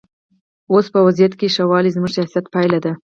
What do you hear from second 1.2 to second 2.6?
کې ښه والی زموږ سیاست